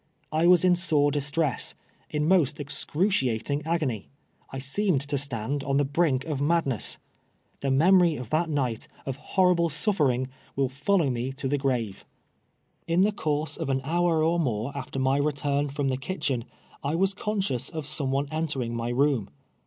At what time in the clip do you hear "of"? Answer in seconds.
6.25-6.41, 8.15-8.31, 9.05-9.17, 13.57-13.69, 17.69-17.85